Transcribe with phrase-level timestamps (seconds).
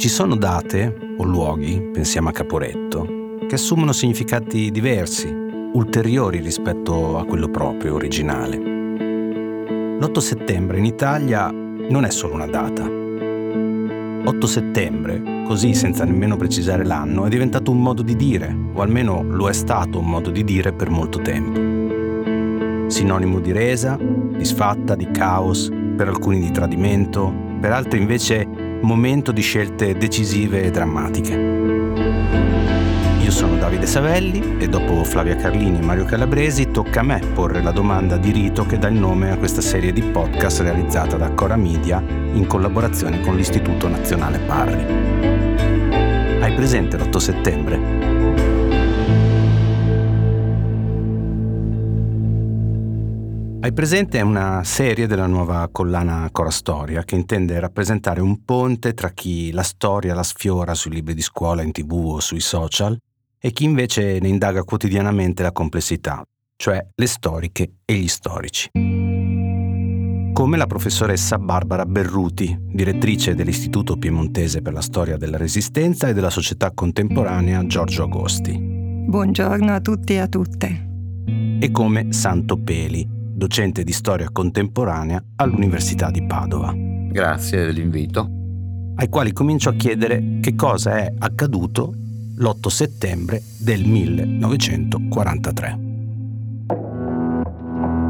[0.00, 5.28] Ci sono date o luoghi, pensiamo a Caporetto, che assumono significati diversi,
[5.74, 8.56] ulteriori rispetto a quello proprio, originale.
[8.56, 12.82] L'8 settembre in Italia non è solo una data.
[12.82, 19.22] 8 settembre, così senza nemmeno precisare l'anno, è diventato un modo di dire, o almeno
[19.22, 22.88] lo è stato un modo di dire per molto tempo.
[22.88, 29.32] Sinonimo di resa, di sfatta, di caos, per alcuni di tradimento, per altri invece momento
[29.32, 31.34] di scelte decisive e drammatiche.
[33.22, 37.62] Io sono Davide Savelli e dopo Flavia Carlini e Mario Calabresi tocca a me porre
[37.62, 41.30] la domanda di rito che dà il nome a questa serie di podcast realizzata da
[41.30, 44.84] Cora Media in collaborazione con l'Istituto Nazionale Parri.
[46.40, 48.09] Hai presente l'8 settembre?
[53.62, 58.94] Hai presente è una serie della nuova collana Cora Storia che intende rappresentare un ponte
[58.94, 62.98] tra chi la storia la sfiora sui libri di scuola, in tv o sui social
[63.38, 66.22] e chi invece ne indaga quotidianamente la complessità,
[66.56, 68.70] cioè le storiche e gli storici.
[68.72, 76.30] Come la professoressa Barbara Berruti, direttrice dell'Istituto Piemontese per la Storia della Resistenza e della
[76.30, 78.56] Società Contemporanea Giorgio Agosti.
[78.58, 80.88] Buongiorno a tutti e a tutte.
[81.60, 86.74] E come Santo Peli, docente di storia contemporanea all'Università di Padova.
[86.76, 88.28] Grazie dell'invito.
[88.96, 91.94] Ai quali comincio a chiedere che cosa è accaduto
[92.36, 95.78] l'8 settembre del 1943.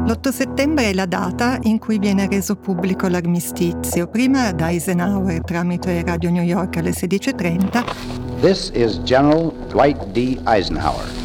[0.05, 6.03] L'8 settembre è la data in cui viene reso pubblico l'armistizio, prima da Eisenhower tramite
[6.03, 8.41] Radio New York alle 16.30.
[8.41, 10.41] This is General Dwight D.
[10.45, 11.20] Eisenhower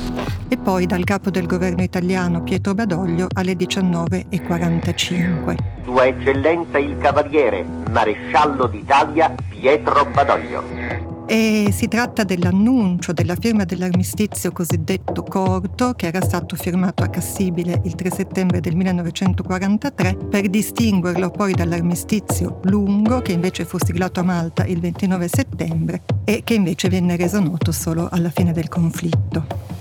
[0.48, 5.56] e poi dal capo del governo italiano Pietro Badoglio alle 19.45.
[5.84, 11.15] Sua Eccellenza il Cavaliere, Maresciallo d'Italia Pietro Badoglio.
[11.28, 17.81] E si tratta dell'annuncio della firma dell'armistizio cosiddetto corto che era stato firmato a Cassibile
[17.82, 24.22] il 3 settembre del 1943 per distinguerlo poi dall'armistizio lungo che invece fu siglato a
[24.22, 29.75] Malta il 29 settembre e che invece venne reso noto solo alla fine del conflitto.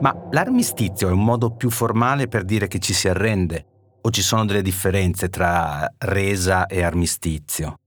[0.00, 3.66] Ma l'armistizio è un modo più formale per dire che ci si arrende?
[4.00, 7.78] O ci sono delle differenze tra resa e armistizio?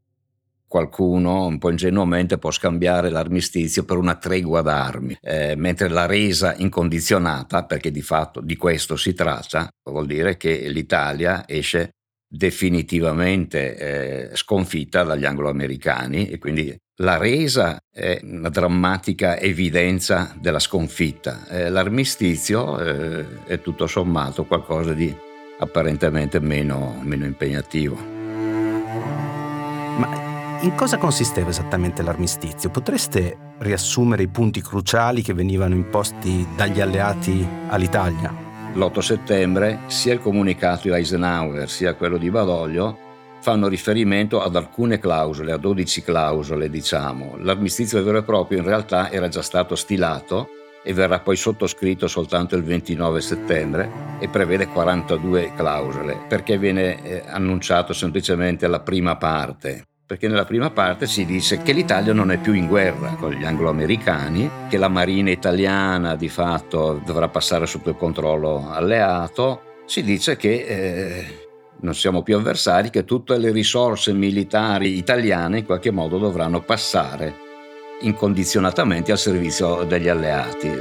[0.68, 6.53] Qualcuno un po' ingenuamente può scambiare l'armistizio per una tregua d'armi, eh, mentre la resa
[6.56, 11.94] incondizionata, perché di fatto di questo si tratta, vuol dire che l'Italia esce
[12.28, 21.47] definitivamente eh, sconfitta dagli angloamericani e quindi la resa è una drammatica evidenza della sconfitta,
[21.47, 25.11] eh, l'armistizio eh, è tutto sommato qualcosa di
[25.57, 27.95] apparentemente meno, meno impegnativo.
[29.97, 32.69] Ma in cosa consisteva esattamente l'armistizio?
[32.69, 38.31] Potreste riassumere i punti cruciali che venivano imposti dagli alleati all'Italia?
[38.75, 43.02] L'8 settembre sia il comunicato di Eisenhower sia quello di Badoglio
[43.43, 47.35] fanno riferimento ad alcune clausole, a 12 clausole diciamo.
[47.39, 50.47] L'armistizio vero e proprio in realtà era già stato stilato
[50.81, 56.21] e verrà poi sottoscritto soltanto il 29 settembre e prevede 42 clausole.
[56.25, 59.87] Perché viene eh, annunciato semplicemente la prima parte?
[60.05, 63.43] Perché nella prima parte si dice che l'Italia non è più in guerra con gli
[63.43, 70.37] angloamericani, che la marina italiana di fatto dovrà passare sotto il controllo alleato, si dice
[70.37, 71.42] che eh,
[71.81, 77.35] non siamo più avversari, che tutte le risorse militari italiane in qualche modo dovranno passare
[78.01, 80.72] incondizionatamente al servizio degli alleati.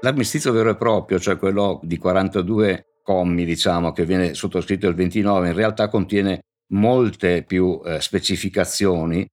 [0.00, 5.48] L'armistizio vero e proprio, cioè quello di 42 commi, diciamo, che viene sottoscritto il 29,
[5.48, 6.40] in realtà contiene
[6.72, 9.26] molte più eh, specificazioni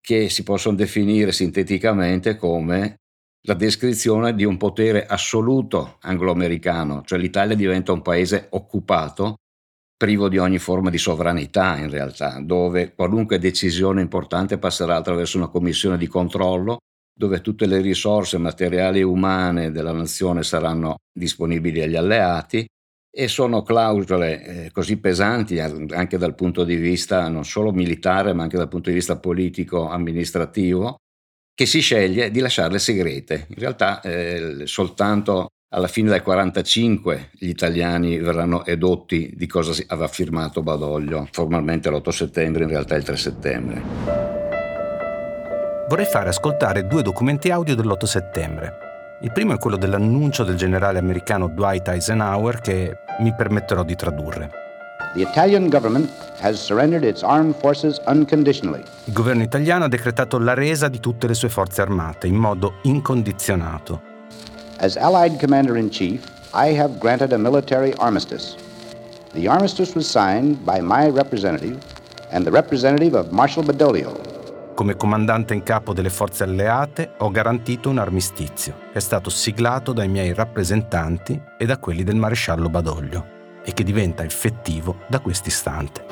[0.00, 2.96] che si possono definire sinteticamente come
[3.44, 9.36] la descrizione di un potere assoluto angloamericano, cioè l'Italia diventa un paese occupato,
[9.96, 15.48] privo di ogni forma di sovranità in realtà, dove qualunque decisione importante passerà attraverso una
[15.48, 16.78] commissione di controllo,
[17.14, 22.66] dove tutte le risorse materiali e umane della nazione saranno disponibili agli alleati
[23.14, 28.44] e sono clausole eh, così pesanti anche dal punto di vista non solo militare ma
[28.44, 30.96] anche dal punto di vista politico amministrativo
[31.54, 33.46] che si sceglie di lasciarle segrete.
[33.48, 40.08] In realtà eh, soltanto alla fine del 1945 gli italiani verranno edotti di cosa aveva
[40.08, 43.82] firmato Badoglio, formalmente l'8 settembre, in realtà il 3 settembre.
[45.88, 48.72] Vorrei fare ascoltare due documenti audio dell'8 settembre.
[49.22, 54.61] Il primo è quello dell'annuncio del generale americano Dwight Eisenhower che mi permetterò di tradurre.
[55.14, 55.28] Il
[59.12, 64.00] governo italiano ha decretato la resa di tutte le sue forze armate in modo incondizionato.
[64.78, 66.24] As Allied Commander in Chief,
[66.54, 68.56] I have granted a military armistice.
[69.34, 71.78] The armistice was signed by my representative
[72.30, 74.18] and the representative of Marshal Badoglio,
[74.74, 79.92] Come comandante in capo delle forze alleate ho garantito un armistizio che è stato siglato
[79.92, 83.31] dai miei rappresentanti e da quelli del maresciallo Badoglio
[83.64, 86.04] e che diventa effettivo da quest'istante.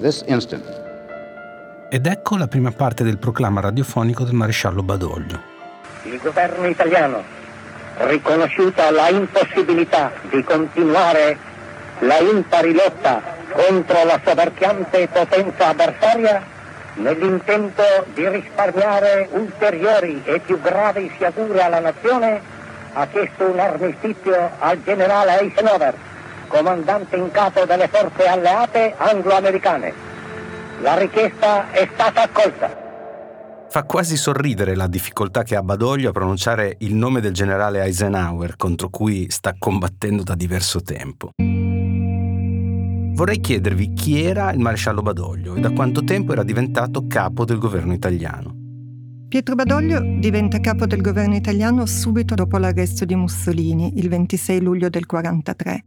[0.00, 0.78] this instant.
[1.90, 5.42] Ed ecco la prima parte del proclama radiofonico del maresciallo Badoglio.
[6.04, 7.22] il governo italiano,
[7.98, 11.36] riconosciuta la impossibilità di continuare
[12.00, 13.20] la impari lotta
[13.50, 16.42] contro la soverchiante potenza avversaria,
[16.94, 17.82] nell'intento
[18.14, 22.40] di risparmiare ulteriori e più gravi sciagure alla nazione,
[22.92, 25.94] ha chiesto un armistizio al generale Eisenhower,
[26.48, 29.92] comandante in capo delle forze alleate anglo-americane.
[30.82, 32.88] La richiesta è stata accolta.
[33.68, 38.56] Fa quasi sorridere la difficoltà che ha Badoglio a pronunciare il nome del generale Eisenhower
[38.56, 41.30] contro cui sta combattendo da diverso tempo.
[43.12, 47.58] Vorrei chiedervi chi era il maresciallo Badoglio e da quanto tempo era diventato capo del
[47.58, 48.59] governo italiano.
[49.30, 54.88] Pietro Badoglio diventa capo del governo italiano subito dopo l'arresto di Mussolini, il 26 luglio
[54.88, 55.84] del 1943.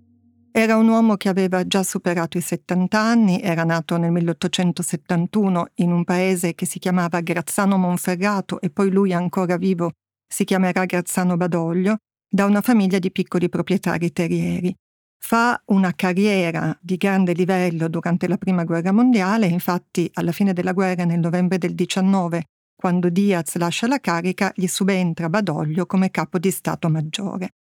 [0.49, 5.91] Era un uomo che aveva già superato i 70 anni, era nato nel 1871 in
[5.91, 9.91] un paese che si chiamava Grazzano Monferrato e poi lui ancora vivo
[10.25, 14.73] si chiamerà Grazzano Badoglio, da una famiglia di piccoli proprietari terrieri.
[15.19, 20.71] Fa una carriera di grande livello durante la Prima Guerra Mondiale, infatti alla fine della
[20.71, 22.43] guerra nel novembre del 19,
[22.83, 27.51] quando Diaz lascia la carica, gli subentra Badoglio come capo di Stato Maggiore.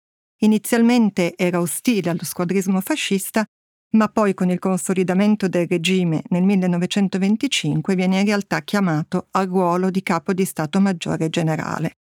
[0.41, 3.45] Inizialmente era ostile allo squadrismo fascista,
[3.91, 9.91] ma poi con il consolidamento del regime nel 1925 viene in realtà chiamato al ruolo
[9.91, 11.99] di capo di Stato Maggiore Generale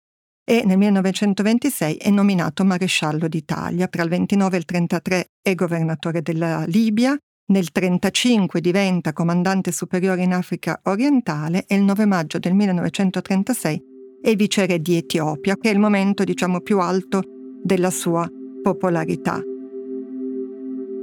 [0.44, 3.88] e nel 1926 è nominato maresciallo d'Italia.
[3.88, 10.24] Tra il 29 e il 33 è governatore della Libia, nel 1935 diventa comandante superiore
[10.24, 13.84] in Africa orientale e il 9 maggio del 1936
[14.22, 17.22] è viceré di Etiopia, che è il momento diciamo più alto
[17.62, 18.28] della sua
[18.64, 19.40] popolarità.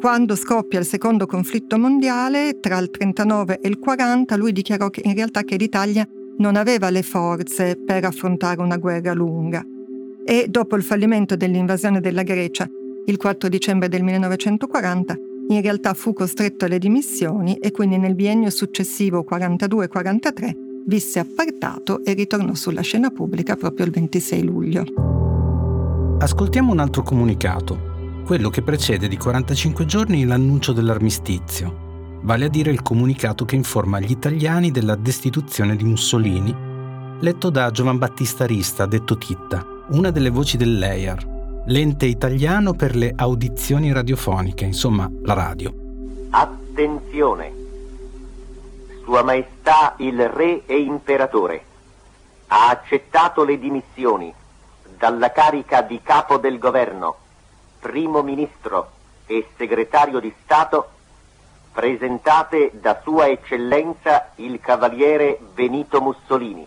[0.01, 5.03] Quando scoppia il secondo conflitto mondiale, tra il 39 e il 40, lui dichiarò che
[5.05, 6.05] in realtà che l'Italia
[6.39, 9.65] non aveva le forze per affrontare una guerra lunga.
[10.25, 12.69] E dopo il fallimento dell'invasione della Grecia,
[13.05, 15.17] il 4 dicembre del 1940,
[15.55, 22.13] in realtà fu costretto alle dimissioni e quindi nel biennio successivo 42-43 visse appartato e
[22.13, 24.85] ritornò sulla scena pubblica proprio il 26 luglio.
[26.19, 32.71] Ascoltiamo un altro comunicato, quello che precede di 45 giorni l'annuncio dell'armistizio, vale a dire
[32.71, 36.55] il comunicato che informa gli italiani della destituzione di Mussolini,
[37.21, 41.32] letto da Giovan Battista Rista, detto Titta, una delle voci dell'EIAR,
[41.67, 45.73] l'ente italiano per le audizioni radiofoniche, insomma la radio.
[46.31, 47.53] Attenzione!
[49.05, 51.65] Sua Maestà il Re e Imperatore
[52.49, 54.33] ha accettato le dimissioni
[54.97, 57.17] dalla carica di capo del governo,
[57.81, 58.91] primo ministro
[59.27, 60.91] e segretario di Stato
[61.73, 66.67] presentate da Sua Eccellenza il Cavaliere Benito Mussolini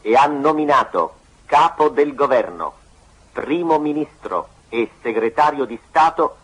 [0.00, 2.74] e ha nominato capo del governo,
[3.40, 6.38] primo ministro e segretario di Stato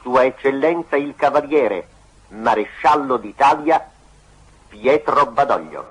[0.00, 1.86] Sua Eccellenza il Cavaliere
[2.28, 3.90] Maresciallo d'Italia
[4.68, 5.88] Pietro Badoglio.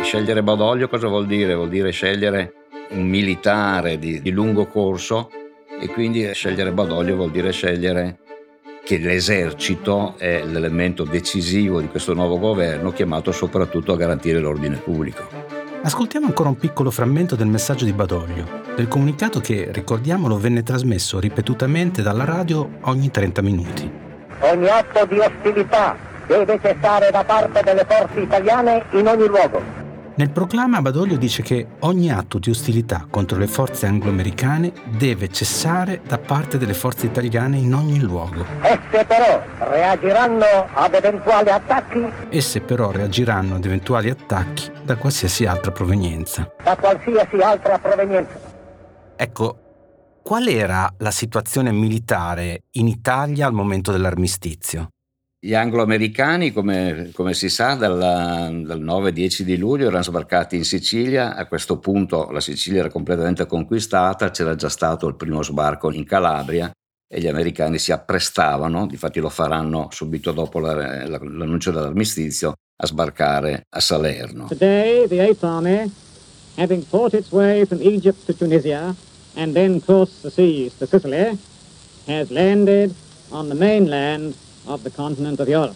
[0.00, 1.56] Scegliere Badoglio cosa vuol dire?
[1.56, 2.52] Vuol dire scegliere
[2.90, 5.28] un militare di, di lungo corso
[5.80, 8.18] e quindi scegliere Badoglio vuol dire scegliere
[8.84, 15.57] che l'esercito è l'elemento decisivo di questo nuovo governo chiamato soprattutto a garantire l'ordine pubblico.
[15.80, 21.20] Ascoltiamo ancora un piccolo frammento del messaggio di Badoglio, del comunicato che, ricordiamolo, venne trasmesso
[21.20, 23.90] ripetutamente dalla radio ogni 30 minuti.
[24.40, 29.77] Ogni atto di ostilità deve cessare da parte delle forze italiane in ogni luogo.
[30.18, 36.00] Nel proclama Badoglio dice che ogni atto di ostilità contro le forze anglo-americane deve cessare
[36.04, 38.44] da parte delle forze italiane in ogni luogo.
[38.62, 40.44] Esse però reagiranno
[40.74, 46.52] ad eventuali attacchi Esse però reagiranno ad eventuali attacchi da qualsiasi altra provenienza.
[46.64, 48.40] da qualsiasi altra provenienza.
[49.14, 49.58] Ecco,
[50.24, 54.88] qual era la situazione militare in Italia al momento dell'armistizio?
[55.40, 61.36] Gli anglo-americani, come, come si sa, dalla- dal 9-10 di luglio erano sbarcati in Sicilia,
[61.36, 66.04] a questo punto la Sicilia era completamente conquistata, c'era già stato il primo sbarco in
[66.04, 66.72] Calabria
[67.06, 72.86] e gli americani si apprestavano, difatti lo faranno subito dopo la, la, l'annuncio dell'armistizio, a
[72.86, 74.48] sbarcare a Salerno.
[74.48, 75.88] Today the Eighth Army,
[76.56, 78.92] having fought its way from Egypt to Tunisia
[79.36, 81.38] and then crossed the seas to Sicily,
[82.08, 82.92] has landed
[83.30, 84.34] on the mainland
[84.64, 85.74] of the continent of Europe.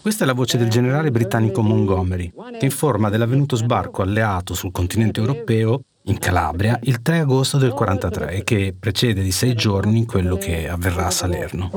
[0.00, 5.20] Questa è la voce del generale britannico Montgomery, che informa dell'avvenuto sbarco alleato sul continente
[5.20, 10.36] europeo in Calabria il 3 agosto del 43 e che precede di sei giorni quello
[10.36, 11.70] che avverrà a Salerno.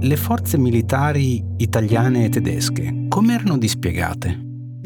[0.00, 4.42] Le forze militari italiane e tedesche come erano dispiegate?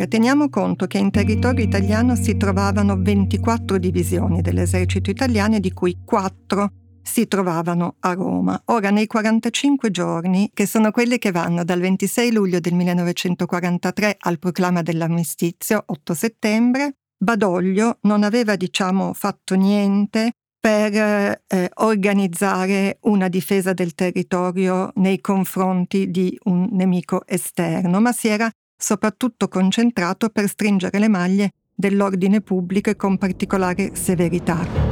[0.07, 6.71] Teniamo conto che in territorio italiano si trovavano 24 divisioni dell'esercito italiano, di cui 4
[7.09, 8.61] si trovavano a Roma.
[8.67, 14.39] Ora, nei 45 giorni, che sono quelli che vanno dal 26 luglio del 1943 al
[14.39, 23.73] proclama dell'armistizio, 8 settembre, Badoglio non aveva, diciamo, fatto niente per eh, organizzare una difesa
[23.73, 30.99] del territorio nei confronti di un nemico esterno, ma si era soprattutto concentrato per stringere
[30.99, 34.88] le maglie dell'ordine pubblico e con particolare severità.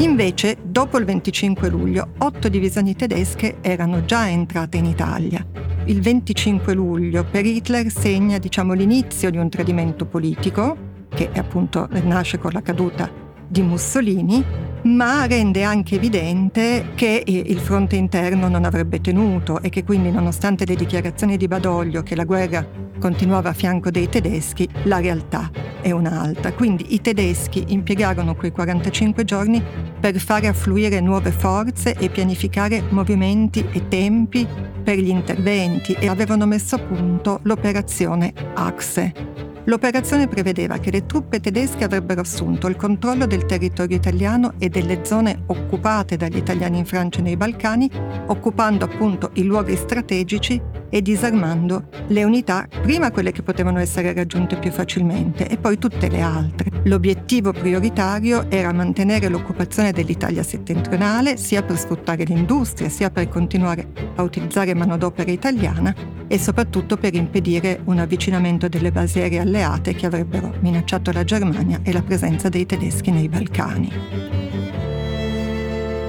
[0.00, 5.44] Invece, dopo il 25 luglio, otto divisioni tedesche erano già entrate in Italia.
[5.86, 10.76] Il 25 luglio per Hitler segna diciamo, l'inizio di un tradimento politico,
[11.08, 14.44] che appunto nasce con la caduta di Mussolini,
[14.82, 20.64] ma rende anche evidente che il fronte interno non avrebbe tenuto e che quindi nonostante
[20.64, 22.66] le dichiarazioni di Badoglio che la guerra
[22.98, 25.50] continuava a fianco dei tedeschi, la realtà
[25.80, 26.52] è un'altra.
[26.52, 29.62] Quindi i tedeschi impiegarono quei 45 giorni
[29.98, 34.46] per fare affluire nuove forze e pianificare movimenti e tempi
[34.82, 41.40] per gli interventi e avevano messo a punto l'operazione Axe L'operazione prevedeva che le truppe
[41.40, 46.86] tedesche avrebbero assunto il controllo del territorio italiano e delle zone occupate dagli italiani in
[46.86, 47.90] Francia e nei Balcani,
[48.28, 50.58] occupando appunto i luoghi strategici
[50.90, 56.08] e disarmando le unità, prima quelle che potevano essere raggiunte più facilmente e poi tutte
[56.08, 56.70] le altre.
[56.84, 64.22] L'obiettivo prioritario era mantenere l'occupazione dell'Italia settentrionale sia per sfruttare l'industria, sia per continuare a
[64.22, 65.94] utilizzare manodopera italiana
[66.26, 71.80] e soprattutto per impedire un avvicinamento delle basi aeree alleate che avrebbero minacciato la Germania
[71.82, 73.90] e la presenza dei tedeschi nei Balcani.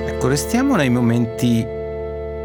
[0.08, 1.66] Ecco, restiamo nei momenti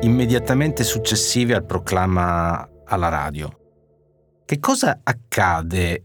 [0.05, 3.59] immediatamente successivi al proclama alla radio.
[4.45, 6.05] Che cosa accade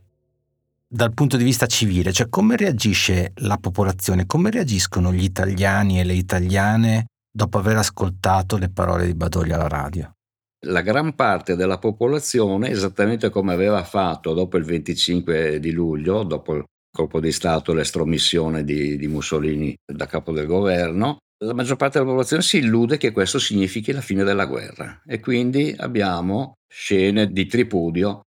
[0.88, 2.12] dal punto di vista civile?
[2.12, 4.25] Cioè come reagisce la popolazione?
[4.25, 9.68] Come reagiscono gli italiani e le italiane dopo aver ascoltato le parole di Badoglio alla
[9.68, 10.13] radio?
[10.63, 16.56] la gran parte della popolazione, esattamente come aveva fatto dopo il 25 di luglio, dopo
[16.56, 21.98] il colpo di Stato, l'estromissione di, di Mussolini da capo del governo, la maggior parte
[21.98, 27.31] della popolazione si illude che questo significhi la fine della guerra e quindi abbiamo scene
[27.31, 28.22] di tripudio,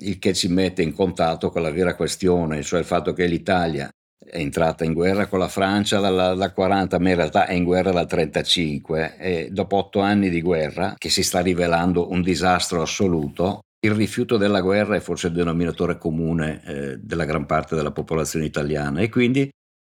[0.00, 3.88] il che ci mette in contatto con la vera questione, cioè il fatto che l'Italia
[4.18, 7.64] è entrata in guerra con la Francia dal, dal 40, ma in realtà è in
[7.64, 12.82] guerra dal 35 e dopo otto anni di guerra, che si sta rivelando un disastro
[12.82, 17.92] assoluto, il rifiuto della guerra è forse il denominatore comune eh, della gran parte della
[17.92, 19.48] popolazione italiana e quindi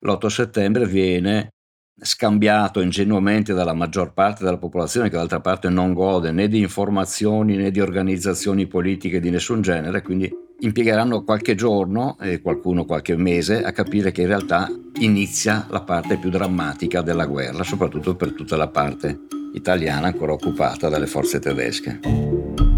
[0.06, 1.50] l'8 settembre viene
[2.00, 7.56] scambiato ingenuamente dalla maggior parte della popolazione che d'altra parte non gode né di informazioni
[7.56, 13.62] né di organizzazioni politiche di nessun genere, quindi impiegheranno qualche giorno e qualcuno qualche mese
[13.62, 14.68] a capire che in realtà
[15.00, 19.20] inizia la parte più drammatica della guerra, soprattutto per tutta la parte
[19.54, 22.73] italiana ancora occupata dalle forze tedesche.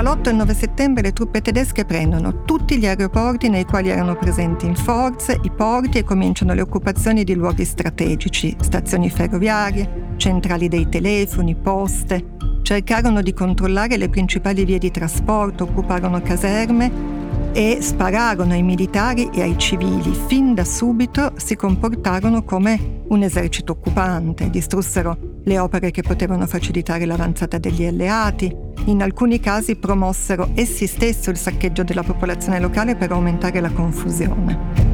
[0.00, 3.90] Tra l'8 e il 9 settembre le truppe tedesche prendono tutti gli aeroporti nei quali
[3.90, 10.14] erano presenti in forze, i porti e cominciano le occupazioni di luoghi strategici, stazioni ferroviarie,
[10.16, 12.24] centrali dei telefoni, poste.
[12.62, 17.19] Cercarono di controllare le principali vie di trasporto, occuparono caserme
[17.52, 20.14] e spararono ai militari e ai civili.
[20.26, 27.06] Fin da subito si comportarono come un esercito occupante, distrussero le opere che potevano facilitare
[27.06, 28.54] l'avanzata degli alleati,
[28.86, 34.88] in alcuni casi promossero essi stessi il saccheggio della popolazione locale per aumentare la confusione.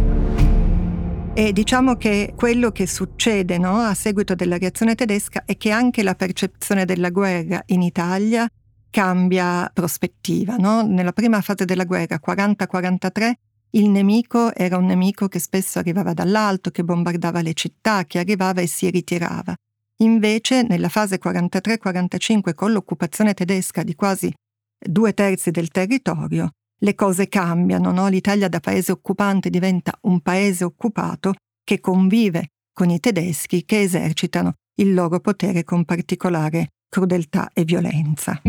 [1.35, 6.03] E diciamo che quello che succede no, a seguito della reazione tedesca è che anche
[6.03, 8.51] la percezione della guerra in Italia
[8.97, 10.57] cambia prospettiva.
[10.57, 10.81] No?
[10.81, 13.33] Nella prima fase della guerra, 40-43,
[13.73, 18.63] il nemico era un nemico che spesso arrivava dall'alto, che bombardava le città, che arrivava
[18.63, 19.55] e si ritirava.
[19.99, 24.33] Invece, nella fase 43-45, con l'occupazione tedesca di quasi
[24.79, 28.09] due terzi del territorio, le cose cambiano, no?
[28.09, 34.55] l'Italia da paese occupante diventa un paese occupato che convive con i tedeschi che esercitano
[34.77, 38.41] il loro potere con particolare crudeltà e violenza.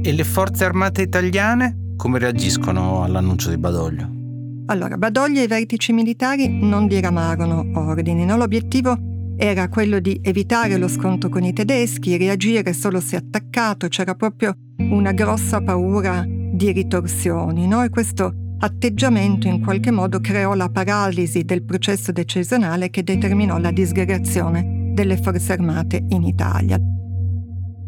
[0.00, 4.08] E le forze armate italiane come reagiscono all'annuncio di Badoglio?
[4.66, 8.36] Allora, Badoglio e i vertici militari non diramarono ordini, no?
[8.36, 8.96] l'obiettivo
[9.36, 14.54] era quello di evitare lo scontro con i tedeschi, reagire solo se attaccato, c'era proprio
[14.78, 17.82] una grossa paura di ritorsioni, no?
[17.82, 23.70] E questo atteggiamento in qualche modo creò la paralisi del processo decisionale che determinò la
[23.70, 26.78] disgregazione delle forze armate in Italia.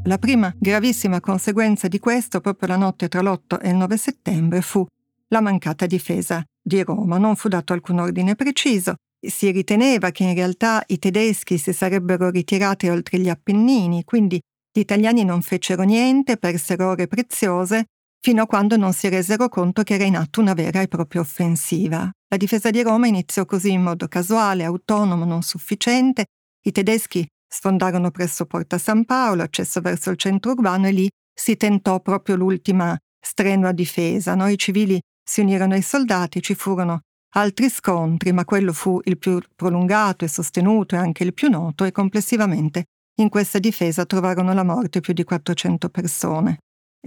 [0.04, 4.62] La prima gravissima conseguenza di questo, proprio la notte tra l'8 e il 9 settembre,
[4.62, 4.84] fu
[5.28, 7.18] la mancata difesa di Roma.
[7.18, 8.94] Non fu dato alcun ordine preciso.
[9.20, 14.40] Si riteneva che in realtà i tedeschi si sarebbero ritirati oltre gli Appennini, quindi
[14.72, 17.84] gli italiani non fecero niente, persero ore preziose
[18.22, 21.20] fino a quando non si resero conto che era in atto una vera e propria
[21.20, 22.10] offensiva.
[22.28, 26.26] La difesa di Roma iniziò così in modo casuale, autonomo, non sufficiente.
[26.62, 31.56] I tedeschi sfondarono presso Porta San Paolo, accesso verso il centro urbano e lì si
[31.56, 34.34] tentò proprio l'ultima strenua difesa.
[34.34, 34.48] No?
[34.48, 37.00] I civili si unirono ai soldati, ci furono
[37.34, 41.84] altri scontri, ma quello fu il più prolungato e sostenuto e anche il più noto
[41.84, 42.84] e complessivamente
[43.20, 46.58] in questa difesa trovarono la morte più di 400 persone.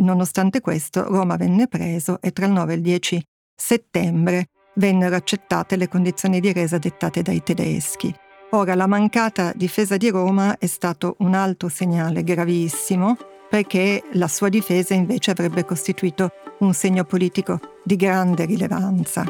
[0.01, 3.23] Nonostante questo, Roma venne preso e tra il 9 e il 10
[3.55, 8.13] settembre vennero accettate le condizioni di resa dettate dai tedeschi.
[8.55, 13.17] Ora, la mancata difesa di Roma è stato un altro segnale gravissimo
[13.49, 16.29] perché la sua difesa invece avrebbe costituito
[16.59, 19.25] un segno politico di grande rilevanza.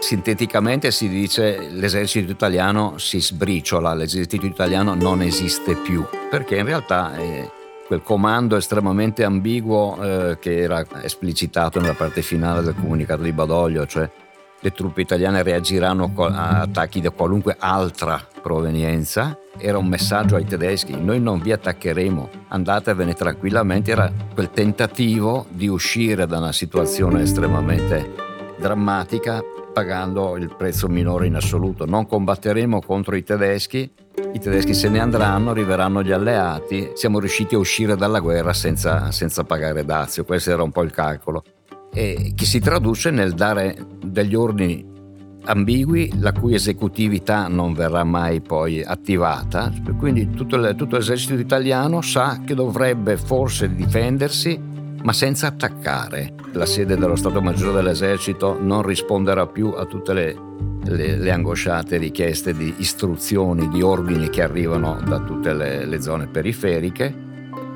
[0.00, 7.16] Sinteticamente si dice l'esercito italiano si sbriciola, l'esercito italiano non esiste più, perché in realtà
[7.16, 7.48] eh,
[7.86, 13.86] quel comando estremamente ambiguo eh, che era esplicitato nella parte finale del comunicato di Badoglio,
[13.86, 14.10] cioè
[14.60, 20.96] le truppe italiane reagiranno a attacchi di qualunque altra provenienza, era un messaggio ai tedeschi,
[21.00, 28.14] noi non vi attaccheremo, andatevene tranquillamente, era quel tentativo di uscire da una situazione estremamente
[28.58, 29.42] drammatica
[29.72, 31.86] pagando il prezzo minore in assoluto.
[31.86, 33.88] Non combatteremo contro i tedeschi,
[34.32, 39.12] i tedeschi se ne andranno, arriveranno gli alleati, siamo riusciti a uscire dalla guerra senza,
[39.12, 41.44] senza pagare dazio, questo era un po' il calcolo,
[41.92, 44.96] e che si traduce nel dare degli ordini
[45.44, 52.02] ambigui la cui esecutività non verrà mai poi attivata, quindi tutto, il, tutto l'esercito italiano
[52.02, 56.34] sa che dovrebbe forse difendersi ma senza attaccare.
[56.52, 60.36] La sede dello Stato Maggiore dell'Esercito non risponderà più a tutte le,
[60.84, 66.26] le, le angosciate richieste di istruzioni, di ordini che arrivano da tutte le, le zone
[66.26, 67.26] periferiche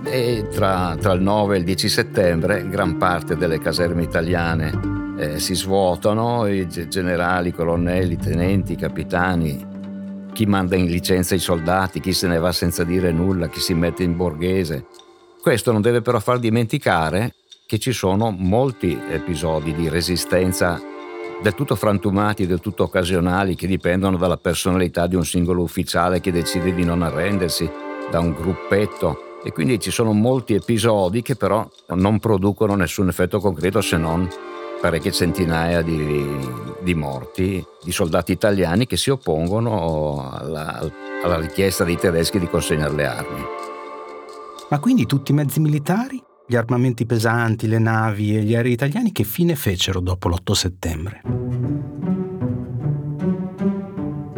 [0.04, 4.72] e tra, tra, il 9 e il 10 settembre gran parte delle caserme italiane
[5.18, 9.70] eh, si svuotano, i generali, i colonnelli, i tenenti, i capitani,
[10.32, 13.74] chi manda in licenza i soldati, chi se ne va senza dire nulla, chi si
[13.74, 14.86] mette in borghese,
[15.40, 17.34] questo non deve però far dimenticare
[17.66, 20.80] che ci sono molti episodi di resistenza
[21.42, 26.30] del tutto frantumati, del tutto occasionali, che dipendono dalla personalità di un singolo ufficiale che
[26.30, 27.68] decide di non arrendersi,
[28.10, 29.31] da un gruppetto.
[29.44, 34.28] E quindi ci sono molti episodi che però non producono nessun effetto concreto se non
[34.80, 36.26] parecchie centinaia di,
[36.80, 40.80] di morti, di soldati italiani che si oppongono alla,
[41.22, 43.44] alla richiesta dei tedeschi di consegnare le armi.
[44.68, 49.12] Ma quindi tutti i mezzi militari, gli armamenti pesanti, le navi e gli aerei italiani
[49.12, 51.81] che fine fecero dopo l'8 settembre?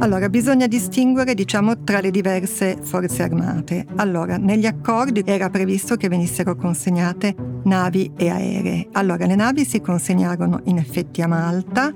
[0.05, 3.87] Allora, bisogna distinguere, diciamo, tra le diverse forze armate.
[3.97, 8.89] Allora, negli accordi era previsto che venissero consegnate navi e aeree.
[8.93, 11.91] Allora, le navi si consegnarono in effetti a Malta,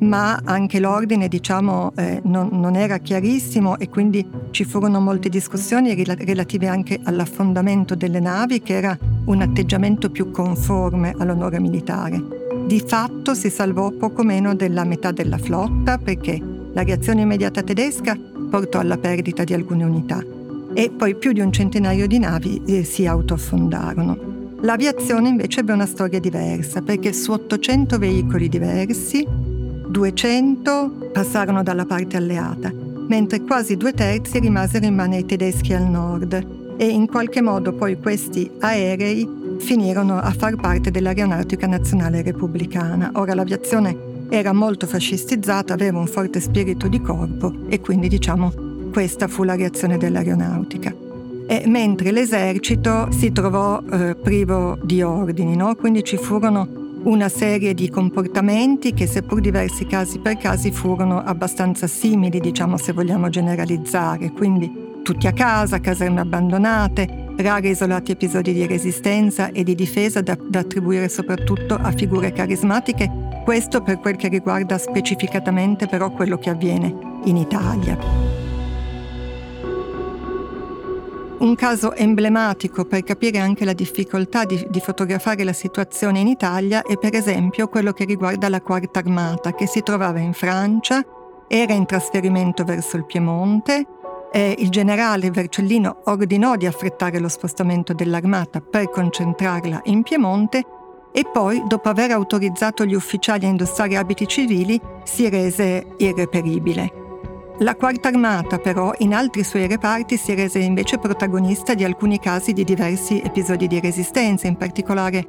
[0.00, 5.94] ma anche l'ordine diciamo, eh, non, non, era chiarissimo e quindi ci furono molte discussioni
[6.04, 12.22] relative anche all'affondamento delle navi che era un atteggiamento più conforme all'onore militare.
[12.66, 18.18] Di fatto si salvò poco meno della metà della flotta perché la reazione immediata tedesca
[18.50, 20.22] portò alla perdita di alcune unità
[20.74, 24.32] e poi più di un centinaio di navi eh, si autoaffondarono.
[24.60, 32.16] L'aviazione invece ebbe una storia diversa perché su 800 veicoli diversi 200 passarono dalla parte
[32.16, 37.40] alleata, mentre quasi due terzi rimasero in mano ai tedeschi al nord e in qualche
[37.40, 43.12] modo poi questi aerei finirono a far parte dell'aeronautica nazionale repubblicana.
[43.14, 48.52] Ora l'aviazione era molto fascistizzata, aveva un forte spirito di corpo e quindi diciamo
[48.92, 50.94] questa fu la reazione dell'aeronautica.
[51.46, 55.74] e mentre l'esercito si trovò eh, privo di ordini, no?
[55.74, 61.86] quindi ci furono una serie di comportamenti che seppur diversi casi per casi furono abbastanza
[61.86, 68.66] simili, diciamo se vogliamo generalizzare, quindi tutti a casa, caserme abbandonate, rari isolati episodi di
[68.66, 74.28] resistenza e di difesa da, da attribuire soprattutto a figure carismatiche, questo per quel che
[74.28, 77.96] riguarda specificatamente però quello che avviene in Italia.
[81.38, 86.82] Un caso emblematico per capire anche la difficoltà di, di, fotografare la situazione in Italia
[86.82, 91.04] è per esempio quello che riguarda la Quarta Armata che si trovava in Francia,
[91.46, 93.86] era in trasferimento verso il Piemonte
[94.32, 100.64] e il generale Vercellino ordinò di affrettare lo spostamento dell'armata per concentrarla in Piemonte
[101.16, 107.02] e poi, dopo aver autorizzato gli ufficiali a indossare abiti civili, si rese irreperibile.
[107.58, 112.52] La Quarta Armata però in altri suoi reparti si rese invece protagonista di alcuni casi
[112.52, 115.24] di diversi episodi di resistenza, in particolare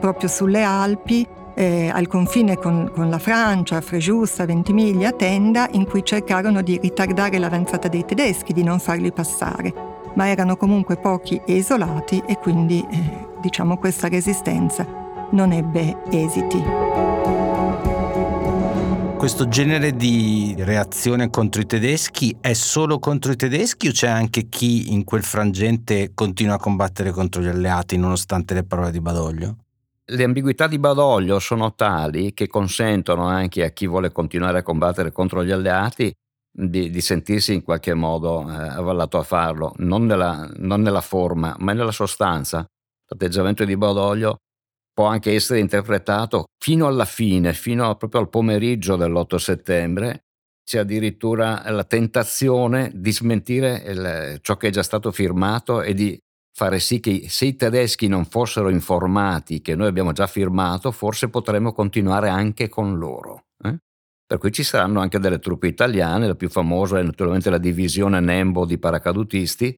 [0.00, 5.84] proprio sulle Alpi, eh, al confine con, con, la Francia, a Frejus, Ventimiglia, Tenda, in
[5.84, 9.74] cui cercarono di ritardare l'avanzata dei tedeschi, di non farli passare,
[10.14, 16.62] ma erano comunque pochi e isolati e quindi eh, diciamo questa resistenza non ebbe esiti
[19.16, 24.48] questo genere di reazione contro i tedeschi è solo contro i tedeschi o c'è anche
[24.48, 29.56] chi in quel frangente continua a combattere contro gli alleati nonostante le parole di Badoglio?
[30.04, 35.10] Le ambiguità di Badoglio sono tali che consentono anche a chi vuole continuare a combattere
[35.10, 36.14] contro gli alleati
[36.52, 41.56] di, di sentirsi in qualche modo eh, avallato a farlo, non nella, non nella forma
[41.58, 42.64] ma nella sostanza.
[43.08, 44.36] L'atteggiamento di Badoglio
[44.96, 50.24] può anche essere interpretato fino alla fine, fino a, proprio al pomeriggio dell'8 settembre,
[50.64, 56.18] c'è addirittura la tentazione di smentire il, ciò che è già stato firmato e di
[56.50, 61.28] fare sì che se i tedeschi non fossero informati che noi abbiamo già firmato, forse
[61.28, 63.48] potremmo continuare anche con loro.
[63.62, 63.76] Eh?
[64.26, 68.18] Per cui ci saranno anche delle truppe italiane, la più famosa è naturalmente la divisione
[68.20, 69.76] Nembo di paracadutisti,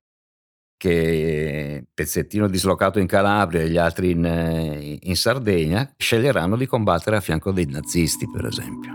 [0.79, 7.17] che pezzettino dislocato in Calabria e gli altri in, eh, in Sardegna, sceglieranno di combattere
[7.17, 8.93] a fianco dei nazisti, per esempio.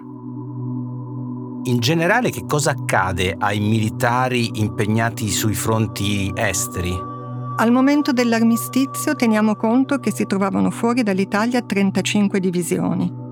[1.66, 6.92] In generale che cosa accade ai militari impegnati sui fronti esteri?
[7.56, 13.23] Al momento dell'armistizio teniamo conto che si trovavano fuori dall'Italia 35 divisioni.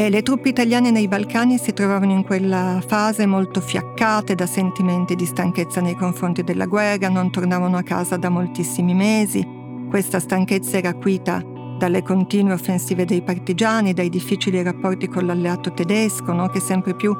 [0.00, 5.16] E le truppe italiane nei Balcani si trovavano in quella fase molto fiaccate da sentimenti
[5.16, 9.44] di stanchezza nei confronti della guerra, non tornavano a casa da moltissimi mesi.
[9.90, 11.42] Questa stanchezza era acuita
[11.76, 16.46] dalle continue offensive dei partigiani, dai difficili rapporti con l'alleato tedesco, no?
[16.46, 17.12] che sempre più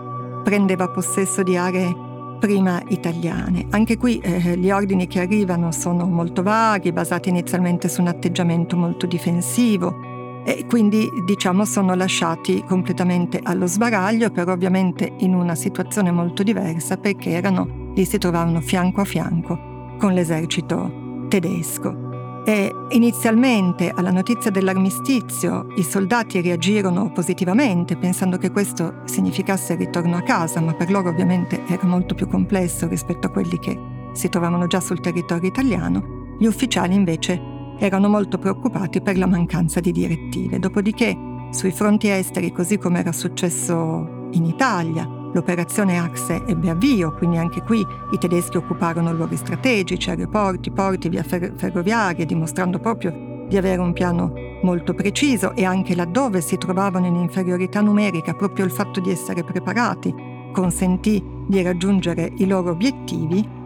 [0.45, 1.93] prendeva possesso di aree
[2.39, 3.67] prima italiane.
[3.71, 8.77] Anche qui eh, gli ordini che arrivano sono molto vaghi, basati inizialmente su un atteggiamento
[8.77, 10.08] molto difensivo,
[10.49, 16.97] e quindi diciamo sono lasciati completamente allo sbaraglio, però ovviamente in una situazione molto diversa
[16.97, 22.07] perché erano, lì si trovavano fianco a fianco con l'esercito tedesco.
[22.47, 30.17] E inizialmente alla notizia dell'armistizio i soldati reagirono positivamente pensando che questo significasse il ritorno
[30.17, 33.79] a casa, ma per loro ovviamente era molto più complesso rispetto a quelli che
[34.15, 36.37] si trovavano già sul territorio italiano.
[36.39, 40.59] Gli ufficiali invece erano molto preoccupati per la mancanza di direttive.
[40.59, 41.17] Dopodiché,
[41.51, 47.63] sui fronti esteri, così come era successo in Italia, l'operazione Axe ebbe avvio, quindi anche
[47.63, 53.81] qui i tedeschi occuparono luoghi strategici, aeroporti, porti, via fer- ferroviarie, dimostrando proprio di avere
[53.81, 59.01] un piano molto preciso e anche laddove si trovavano in inferiorità numerica, proprio il fatto
[59.01, 63.57] di essere preparati consentì di raggiungere i loro obiettivi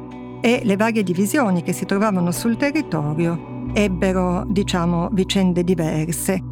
[0.41, 6.43] e le varie divisioni che si trovavano sul territorio ebbero, diciamo, vicende diverse.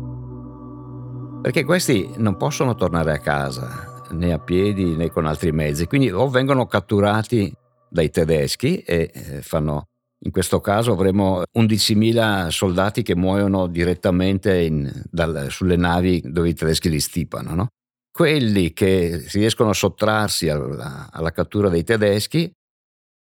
[1.43, 6.11] Perché questi non possono tornare a casa né a piedi né con altri mezzi, quindi
[6.11, 7.53] o vengono catturati
[7.89, 9.85] dai tedeschi e eh, fanno
[10.23, 16.55] in questo caso avremo 11.000 soldati che muoiono direttamente in, dal, sulle navi dove i
[16.55, 17.55] tedeschi li stipano.
[17.55, 17.69] No?
[18.13, 22.53] Quelli che riescono a sottrarsi alla, alla cattura dei tedeschi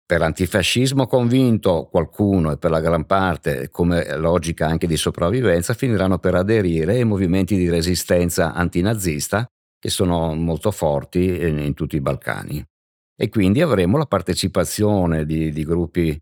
[0.05, 6.19] per l'antifascismo convinto qualcuno e per la gran parte come logica anche di sopravvivenza finiranno
[6.19, 9.47] per aderire ai movimenti di resistenza antinazista
[9.79, 12.63] che sono molto forti in, in tutti i Balcani.
[13.15, 16.17] E quindi avremo la partecipazione di, di gruppi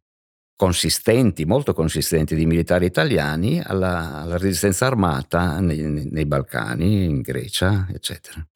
[0.56, 7.88] consistenti, molto consistenti di militari italiani alla, alla resistenza armata nei, nei Balcani, in Grecia,
[7.92, 8.48] eccetera.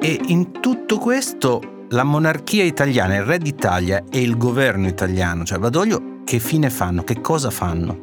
[0.00, 5.58] E in tutto questo la monarchia italiana, il re d'Italia e il governo italiano, cioè
[5.58, 7.04] Badoglio, che fine fanno?
[7.04, 8.00] Che cosa fanno?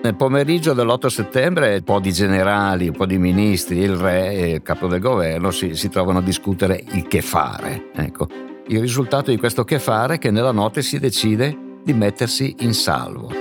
[0.00, 4.50] Nel pomeriggio dell'8 settembre un po' di generali, un po' di ministri, il re e
[4.50, 7.90] il capo del governo si, si trovano a discutere il che fare.
[7.96, 8.28] Ecco.
[8.68, 12.74] Il risultato di questo che fare è che nella notte si decide di mettersi in
[12.74, 13.32] salvo.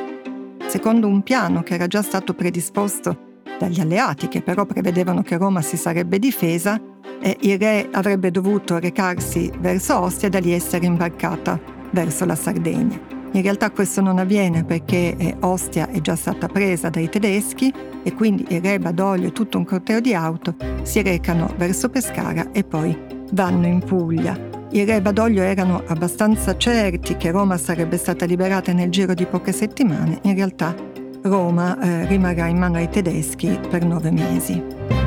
[0.65, 5.61] Secondo un piano che era già stato predisposto dagli alleati, che però prevedevano che Roma
[5.61, 6.79] si sarebbe difesa,
[7.25, 11.59] e il re avrebbe dovuto recarsi verso Ostia e da lì essere imbarcata
[11.89, 12.99] verso la Sardegna.
[13.31, 18.13] In realtà questo non avviene perché eh, Ostia è già stata presa dai tedeschi e
[18.13, 22.63] quindi il re Badoglio e tutto un corteo di auto si recano verso Pescara e
[22.63, 22.95] poi
[23.31, 24.37] vanno in Puglia.
[24.69, 29.51] Il re Badoglio erano abbastanza certi che Roma sarebbe stata liberata nel giro di poche
[29.51, 30.75] settimane, in realtà
[31.23, 35.04] Roma eh, rimarrà in mano ai tedeschi per nove mesi.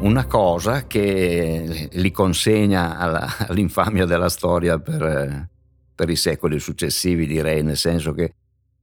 [0.00, 5.48] Una cosa che li consegna alla, all'infamia della storia per, eh,
[5.92, 8.34] per i secoli successivi, direi, nel senso che,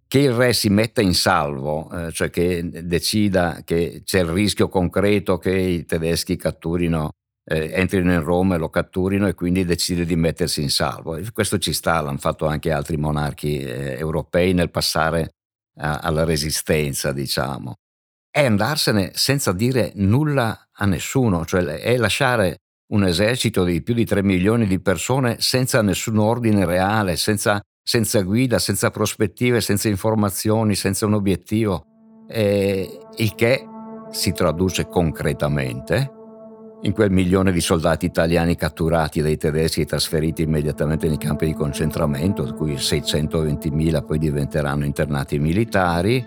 [0.07, 4.67] che il re si metta in salvo, eh, cioè che decida che c'è il rischio
[4.67, 7.11] concreto che i tedeschi catturino,
[7.45, 11.17] eh, entrino in Roma e lo catturino e quindi decide di mettersi in salvo.
[11.31, 15.29] Questo ci sta, l'hanno fatto anche altri monarchi eh, europei nel passare
[15.77, 17.75] a, alla resistenza, diciamo.
[18.35, 22.57] È andarsene senza dire nulla a nessuno, cioè è lasciare
[22.91, 28.19] un esercito di più di 3 milioni di persone senza nessun ordine reale, senza, senza
[28.23, 31.85] guida, senza prospettive, senza informazioni, senza un obiettivo,
[32.27, 33.65] eh, il che
[34.11, 36.11] si traduce concretamente
[36.81, 41.53] in quel milione di soldati italiani catturati dai tedeschi e trasferiti immediatamente nei campi di
[41.53, 46.23] concentramento, di cui 620.000 poi diventeranno internati militari,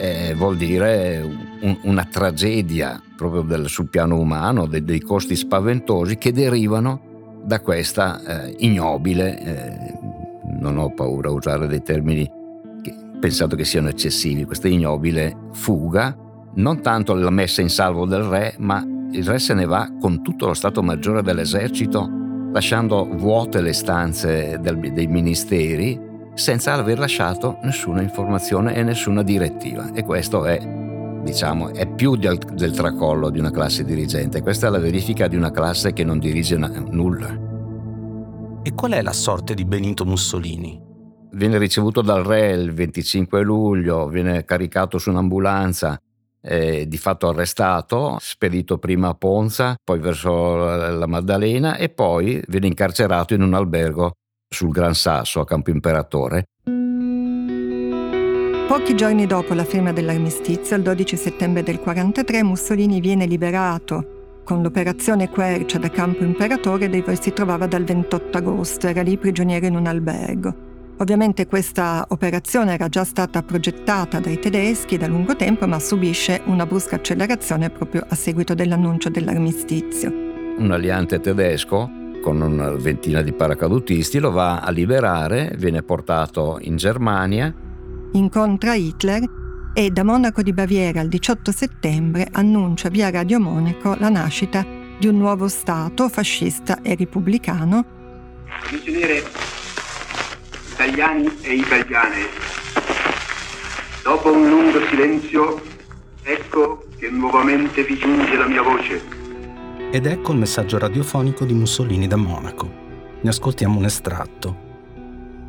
[0.00, 1.20] eh, vuol dire
[1.60, 7.60] un, una tragedia proprio del, sul piano umano, de, dei costi spaventosi che derivano da
[7.60, 9.98] questa eh, ignobile, eh,
[10.60, 12.30] non ho paura a usare dei termini
[12.80, 16.16] che, pensato che siano eccessivi, questa ignobile fuga,
[16.54, 20.22] non tanto la messa in salvo del re, ma il re se ne va con
[20.22, 22.08] tutto lo Stato Maggiore dell'esercito,
[22.52, 26.07] lasciando vuote le stanze del, dei ministeri,
[26.38, 29.92] senza aver lasciato nessuna informazione e nessuna direttiva.
[29.92, 30.58] E questo è,
[31.22, 34.40] diciamo, è più del, del tracollo di una classe dirigente.
[34.40, 37.46] Questa è la verifica di una classe che non dirige una, nulla.
[38.62, 40.80] E qual è la sorte di Benito Mussolini?
[41.32, 46.00] Viene ricevuto dal re il 25 luglio, viene caricato su un'ambulanza,
[46.40, 53.34] di fatto arrestato, spedito prima a Ponza, poi verso la Maddalena e poi viene incarcerato
[53.34, 54.12] in un albergo
[54.48, 56.44] sul Gran Sasso a Campo Imperatore.
[58.66, 64.62] Pochi giorni dopo la firma dell'armistizio, il 12 settembre del 1943, Mussolini viene liberato con
[64.62, 69.76] l'operazione Quercia da Campo Imperatore dove si trovava dal 28 agosto, era lì prigioniero in
[69.76, 70.54] un albergo.
[71.00, 76.66] Ovviamente questa operazione era già stata progettata dai tedeschi da lungo tempo, ma subisce una
[76.66, 80.10] brusca accelerazione proprio a seguito dell'annuncio dell'armistizio.
[80.56, 86.76] Un aliante tedesco con una ventina di paracadutisti, lo va a liberare, viene portato in
[86.76, 87.52] Germania.
[88.12, 89.22] Incontra Hitler
[89.74, 94.66] e da Monaco di Baviera il 18 settembre annuncia via Radio Monaco la nascita
[94.98, 97.84] di un nuovo Stato fascista e repubblicano.
[98.66, 99.22] Prigionieri
[100.72, 102.26] italiani e italiane,
[104.02, 105.60] dopo un lungo silenzio,
[106.22, 109.17] ecco che nuovamente vi giunge la mia voce
[109.90, 112.70] ed ecco il messaggio radiofonico di Mussolini da Monaco.
[113.22, 114.66] Ne ascoltiamo un estratto.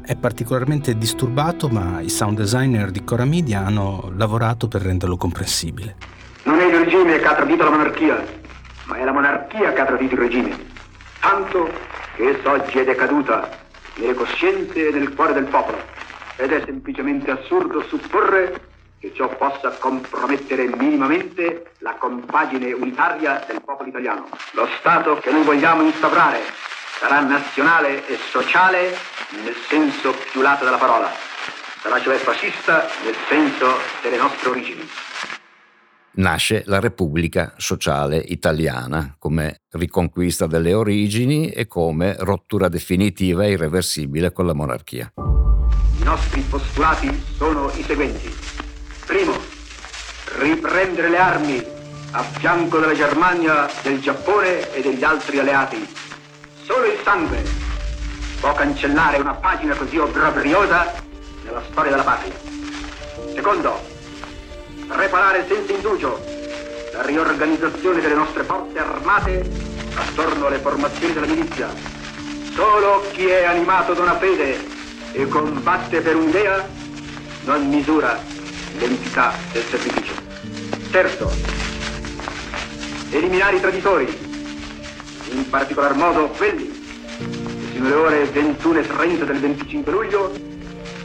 [0.02, 5.98] È particolarmente disturbato, ma i sound designer di Cora Media hanno lavorato per renderlo comprensibile.
[6.44, 8.24] Non è il regime che ha tradito la monarchia,
[8.86, 10.58] ma è la monarchia che ha tradito il regime.
[11.20, 11.70] Tanto
[12.16, 13.50] che essa oggi è decaduta
[13.98, 15.80] nelle coscienze e nel cuore del popolo.
[16.38, 18.68] Ed è semplicemente assurdo supporre
[19.00, 24.28] che ciò possa compromettere minimamente la compagine unitaria del popolo italiano.
[24.52, 26.42] Lo Stato che noi vogliamo instaurare
[27.00, 28.94] sarà nazionale e sociale
[29.44, 31.10] nel senso più lato della parola.
[31.82, 33.68] Sarà cioè fascista nel senso
[34.04, 34.86] delle nostre origini.
[36.12, 44.34] Nasce la Repubblica Sociale Italiana come riconquista delle origini e come rottura definitiva e irreversibile
[44.34, 45.14] con la monarchia.
[45.16, 47.08] I nostri postulati
[47.38, 48.59] sono i seguenti.
[49.10, 49.36] Primo,
[50.38, 51.66] riprendere le armi
[52.12, 55.96] a fianco della Germania, del Giappone e degli altri alleati.
[56.64, 57.44] Solo il sangue
[58.40, 60.94] può cancellare una pagina così obbrobriosa
[61.44, 62.36] nella storia della patria.
[63.34, 63.82] Secondo,
[64.88, 66.24] preparare senza indugio
[66.94, 69.50] la riorganizzazione delle nostre forze armate
[69.96, 71.68] attorno alle formazioni della milizia
[72.54, 74.64] Solo chi è animato da una fede
[75.14, 76.64] e combatte per un'idea
[77.46, 78.38] non misura
[78.80, 80.14] l'entità del sacrificio.
[80.92, 81.32] Terzo,
[83.12, 84.18] eliminare i traditori,
[85.32, 90.32] in particolar modo quelli che fino alle ore 21.30 del 25 luglio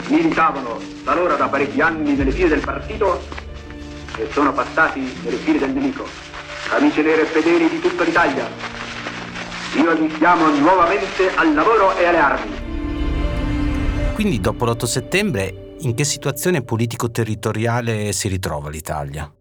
[0.08, 3.22] militavano talora da parecchi anni nelle file del partito
[4.16, 6.06] e sono passati nelle file del nemico.
[6.70, 8.48] Amici nere e fedeli di tutta l'Italia,
[9.76, 12.62] io li chiamo nuovamente al lavoro e alle armi.
[14.14, 19.32] Quindi dopo l'8 settembre in che situazione politico-territoriale si ritrova l'Italia?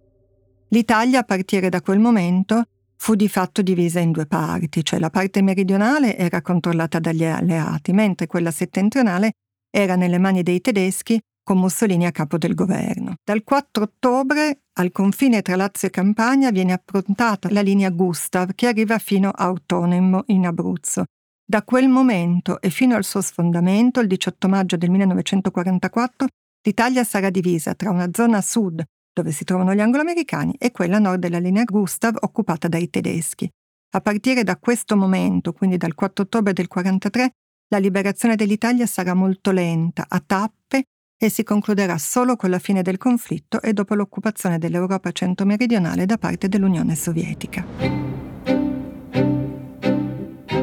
[0.69, 2.63] L'Italia a partire da quel momento
[2.97, 7.91] fu di fatto divisa in due parti, cioè la parte meridionale era controllata dagli alleati,
[7.93, 9.33] mentre quella settentrionale
[9.69, 13.15] era nelle mani dei tedeschi con Mussolini a capo del governo.
[13.23, 18.67] Dal 4 ottobre al confine tra Lazio e Campania viene approntata la linea Gustav che
[18.67, 21.03] arriva fino a Autonomo in Abruzzo.
[21.45, 26.27] Da quel momento e fino al suo sfondamento, il 18 maggio del 1944,
[26.65, 31.19] l'Italia sarà divisa tra una zona sud, dove si trovano gli angloamericani, e quella nord
[31.19, 33.49] della linea Gustav occupata dai tedeschi.
[33.95, 37.31] A partire da questo momento, quindi dal 4 ottobre del 1943,
[37.67, 40.85] la liberazione dell'Italia sarà molto lenta, a tappe,
[41.17, 46.17] e si concluderà solo con la fine del conflitto e dopo l'occupazione dell'Europa centro-meridionale da
[46.17, 48.12] parte dell'Unione Sovietica.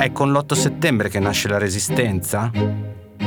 [0.01, 2.51] È con l'8 settembre che nasce la resistenza?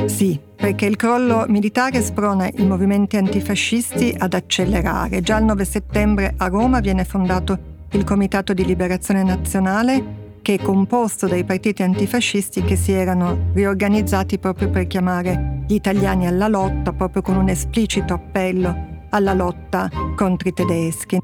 [0.06, 5.20] Sì, perché il crollo militare sprona i movimenti antifascisti ad accelerare.
[5.20, 7.56] Già il 9 settembre a Roma viene fondato
[7.92, 14.40] il Comitato di Liberazione Nazionale che è composto dai partiti antifascisti che si erano riorganizzati
[14.40, 20.48] proprio per chiamare gli italiani alla lotta, proprio con un esplicito appello alla lotta contro
[20.48, 21.20] i tedeschi.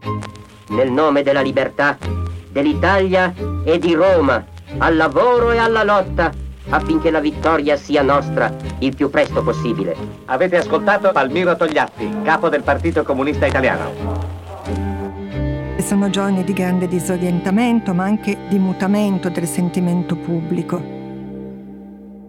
[0.68, 1.98] Nel nome della libertà,
[2.52, 3.34] dell'Italia
[3.64, 6.32] e di Roma, al lavoro e alla lotta
[6.68, 9.96] affinché la vittoria sia nostra il più presto possibile.
[10.26, 14.38] Avete ascoltato Palmiro Togliatti, capo del Partito Comunista Italiano.
[15.78, 20.98] Sono giorni di grande disorientamento, ma anche di mutamento del sentimento pubblico.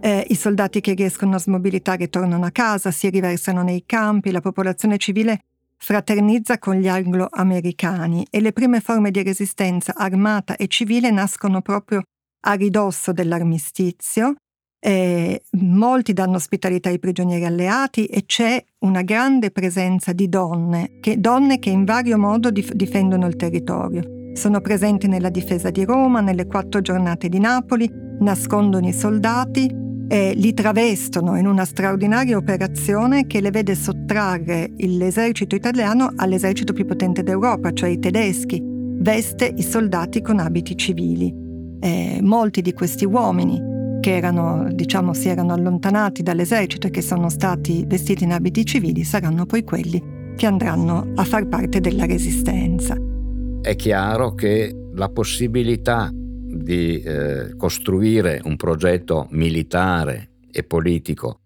[0.04, 4.42] Eh, I soldati che riescono a smobilitare tornano a casa, si riversano nei campi, la
[4.42, 5.42] popolazione civile
[5.78, 12.04] fraternizza con gli anglo-americani e le prime forme di resistenza armata e civile nascono proprio
[12.42, 14.36] a ridosso dell'armistizio
[14.84, 21.20] eh, molti danno ospitalità ai prigionieri alleati e c'è una grande presenza di donne, che,
[21.20, 24.02] donne che in vario modo dif- difendono il territorio.
[24.34, 27.88] Sono presenti nella difesa di Roma, nelle quattro giornate di Napoli,
[28.20, 29.70] nascondono i soldati
[30.08, 36.86] e li travestono in una straordinaria operazione che le vede sottrarre l'esercito italiano all'esercito più
[36.86, 38.60] potente d'Europa, cioè i tedeschi.
[38.64, 41.51] Veste i soldati con abiti civili.
[41.82, 47.30] Eh, molti di questi uomini che erano, diciamo, si erano allontanati dall'esercito e che sono
[47.30, 52.96] stati vestiti in abiti civili saranno poi quelli che andranno a far parte della resistenza.
[53.62, 61.40] È chiaro che la possibilità di eh, costruire un progetto militare e politico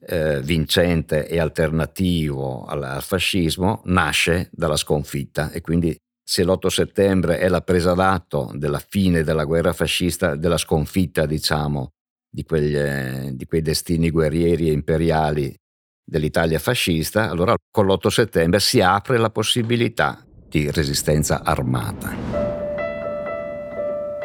[0.00, 5.96] eh, vincente e alternativo al, al fascismo nasce dalla sconfitta e quindi
[6.30, 11.92] se l'8 settembre è la presa d'atto della fine della guerra fascista, della sconfitta, diciamo,
[12.28, 15.56] di, quegli, eh, di quei destini guerrieri e imperiali
[16.04, 22.14] dell'Italia fascista, allora con l'8 settembre si apre la possibilità di resistenza armata.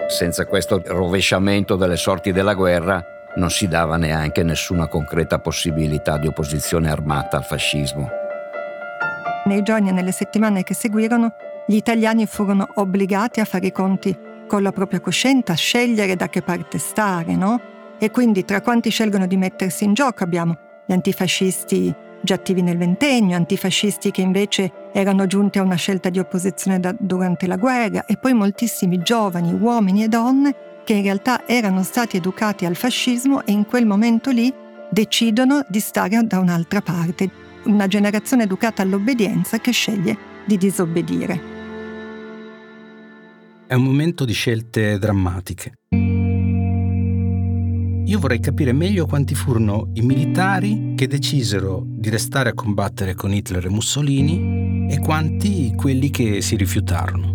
[0.10, 3.02] Senza questo rovesciamento delle sorti della guerra
[3.38, 8.10] non si dava neanche nessuna concreta possibilità di opposizione armata al fascismo.
[9.46, 11.34] Nei giorni e nelle settimane che seguirono,
[11.66, 14.16] gli italiani furono obbligati a fare i conti
[14.48, 17.60] con la propria coscienza, a scegliere da che parte stare, no?
[17.98, 22.78] E quindi tra quanti scelgono di mettersi in gioco abbiamo gli antifascisti già attivi nel
[22.78, 28.06] ventennio, antifascisti che invece erano giunti a una scelta di opposizione da, durante la guerra
[28.06, 33.46] e poi moltissimi giovani, uomini e donne che in realtà erano stati educati al fascismo
[33.46, 34.54] e in quel momento lì
[34.90, 37.30] decidono di stare da un'altra parte,
[37.66, 41.42] una generazione educata all'obbedienza che sceglie di disobbedire.
[43.66, 45.74] È un momento di scelte drammatiche.
[48.06, 53.34] Io vorrei capire meglio quanti furono i militari che decisero di restare a combattere con
[53.34, 57.32] Hitler e Mussolini e quanti quelli che si rifiutarono.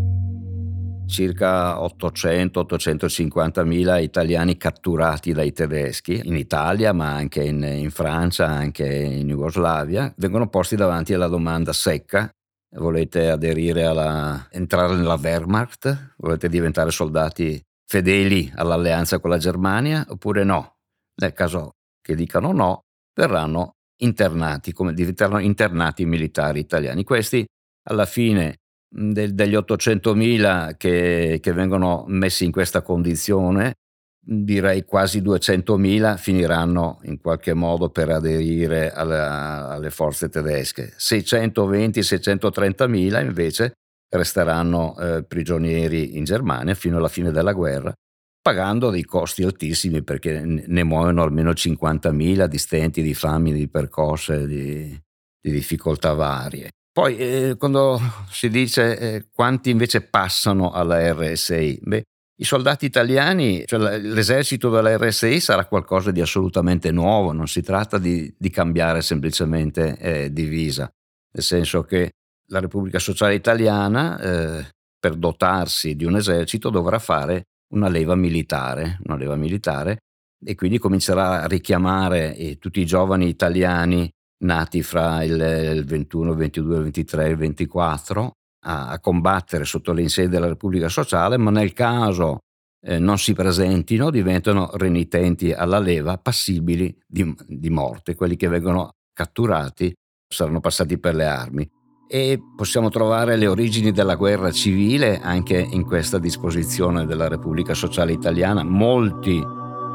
[1.07, 8.87] Circa 800-850 mila italiani catturati dai tedeschi in Italia, ma anche in, in Francia, anche
[8.87, 12.31] in Jugoslavia, vengono posti davanti alla domanda secca
[12.77, 20.45] volete aderire alla entrare nella Wehrmacht, volete diventare soldati fedeli all'alleanza con la Germania oppure
[20.45, 20.77] no?
[21.21, 27.05] nel caso che dicano no, verranno internati, come diventeranno internati militari italiani.
[27.05, 27.45] Questi
[27.89, 28.59] alla fine
[28.89, 33.75] del, degli 800.000 che, che vengono messi in questa condizione,
[34.21, 40.95] direi quasi 200.000 finiranno in qualche modo per aderire alla, alle forze tedesche.
[40.99, 43.73] 620-630.000 invece
[44.11, 47.93] resteranno eh, prigionieri in Germania fino alla fine della guerra,
[48.41, 54.47] pagando dei costi altissimi perché ne muoiono almeno 50.000 di stenti, di fami, di percosse,
[54.47, 54.99] di,
[55.41, 56.71] di difficoltà varie.
[56.99, 62.03] Poi eh, quando si dice eh, quanti invece passano alla RSI, beh,
[62.41, 67.99] i soldati italiani, cioè l'esercito della RSI sarà qualcosa di assolutamente nuovo, non si tratta
[67.99, 70.89] di, di cambiare semplicemente eh, divisa,
[71.33, 72.13] nel senso che
[72.51, 74.67] la Repubblica Sociale Italiana eh,
[74.99, 79.99] per dotarsi di un esercito dovrà fare una leva militare, una leva militare
[80.45, 84.09] e quindi comincerà a richiamare eh, tutti i giovani italiani
[84.45, 89.65] nati fra il, il 21, il 22, il 23 e il 24 a, a, combattere
[89.65, 92.39] sotto le insedie della Repubblica Sociale, ma nel caso
[92.81, 98.15] eh, non si presentino diventano renitenti alla leva, passibili di, di morte.
[98.15, 99.93] Quelli che vengono catturati
[100.29, 101.69] saranno passati per le armi
[102.11, 108.13] e possiamo trovare le origini della guerra civile anche in questa disposizione della Repubblica Sociale
[108.13, 108.63] Italiana.
[108.65, 109.43] Molti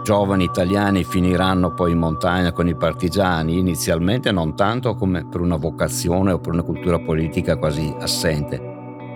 [0.04, 5.56] giovani italiani finiranno poi in montagna con i partigiani, inizialmente non tanto come per una
[5.56, 8.60] vocazione o per una cultura politica quasi assente,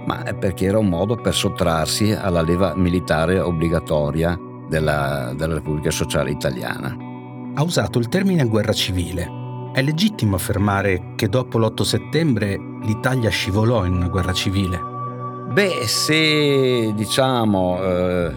[0.05, 4.35] ma perché era un modo per sottrarsi alla leva militare obbligatoria
[4.67, 6.95] della, della Repubblica Sociale Italiana.
[7.53, 9.45] Ha usato il termine guerra civile
[9.77, 14.81] è legittimo affermare che dopo l'8 settembre l'Italia scivolò in una guerra civile?
[15.51, 18.33] Beh, se diciamo eh,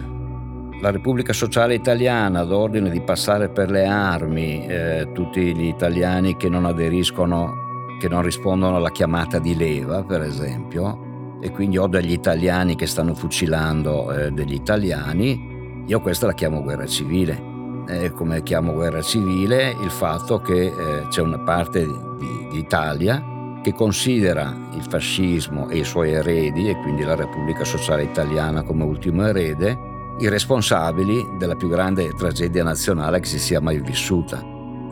[0.81, 6.35] la Repubblica Sociale Italiana ad ordine di passare per le armi eh, tutti gli italiani
[6.35, 7.53] che non aderiscono,
[7.99, 12.87] che non rispondono alla chiamata di leva, per esempio, e quindi ho degli italiani che
[12.87, 17.49] stanno fucilando eh, degli italiani, io questa la chiamo guerra civile.
[17.87, 23.59] Eh, come chiamo guerra civile, il fatto che eh, c'è una parte di, di Italia
[23.61, 28.83] che considera il fascismo e i suoi eredi, e quindi la Repubblica Sociale Italiana come
[28.83, 29.89] ultimo erede,
[30.21, 34.39] i responsabili della più grande tragedia nazionale che si sia mai vissuta.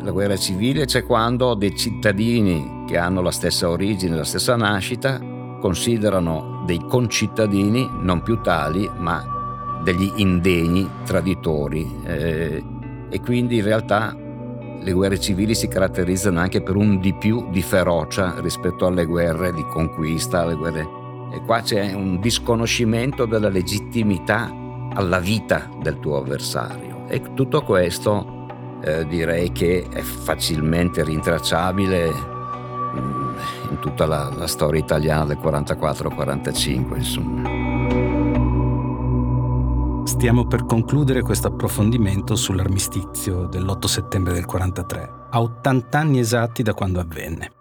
[0.01, 5.19] La guerra civile c'è quando dei cittadini che hanno la stessa origine, la stessa nascita,
[5.61, 11.87] considerano dei concittadini non più tali, ma degli indegni traditori.
[12.05, 12.63] Eh,
[13.09, 14.15] e quindi in realtà
[14.81, 19.53] le guerre civili si caratterizzano anche per un di più di ferocia rispetto alle guerre
[19.53, 20.97] di conquista, alle guerre...
[21.31, 27.07] E qua c'è un disconoscimento della legittimità alla vita del tuo avversario.
[27.07, 28.47] E tutto questo
[28.81, 33.37] eh, direi che è facilmente rintracciabile mm,
[33.71, 37.77] in tutta la, la storia italiana del 44-45, insomma.
[40.05, 46.73] Stiamo per concludere questo approfondimento sull'armistizio dell'8 settembre del 43, a 80 anni esatti da
[46.73, 47.58] quando avvenne.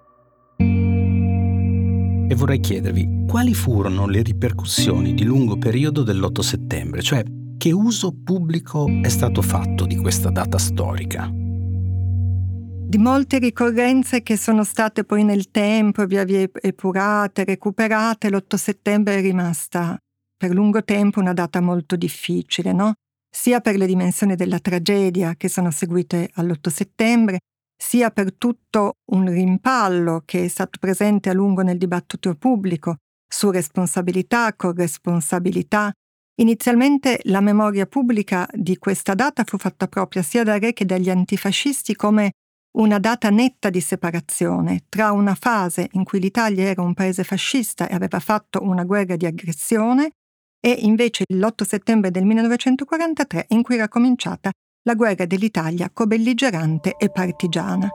[2.29, 7.25] E vorrei chiedervi quali furono le ripercussioni di lungo periodo dell'8 settembre, cioè
[7.57, 11.31] che uso pubblico è stato fatto di questa data storica?
[11.33, 19.17] Di molte ricorrenze che sono state poi nel tempo via via epurate, recuperate, l'8 settembre
[19.17, 19.99] è rimasta
[20.37, 22.93] per lungo tempo una data molto difficile, no?
[23.31, 27.41] sia per le dimensioni della tragedia che sono seguite all'8 settembre,
[27.81, 33.51] sia per tutto un rimpallo che è stato presente a lungo nel dibattito pubblico su
[33.51, 35.93] responsabilità, corresponsabilità.
[36.41, 41.11] Inizialmente la memoria pubblica di questa data fu fatta propria sia da Re che dagli
[41.11, 42.33] antifascisti come
[42.79, 47.89] una data netta di separazione tra una fase in cui l'Italia era un paese fascista
[47.89, 50.11] e aveva fatto una guerra di aggressione
[50.61, 54.51] e invece l'8 settembre del 1943 in cui era cominciata
[54.89, 57.91] la guerra dell'Italia co-belligerante e partigiana.